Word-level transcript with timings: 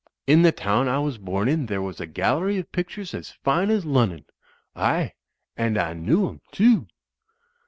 "In 0.25 0.41
the 0.41 0.51
town 0.51 0.87
a' 0.87 0.99
was 0.99 1.19
bom 1.19 1.47
in 1.47 1.67
there 1.67 1.79
was 1.79 2.01
a 2.01 2.07
gallery 2.07 2.57
of 2.57 2.71
pictures 2.71 3.13
as 3.13 3.29
fine 3.43 3.69
as 3.69 3.85
Lunnon. 3.85 4.25
Aye, 4.75 5.13
and 5.55 5.77
a* 5.77 5.93
knew 5.93 6.27
'em, 6.27 6.41
too." 6.51 6.87